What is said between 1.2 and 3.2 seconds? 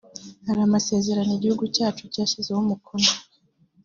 igihugu cyacu cyashyizeho umukono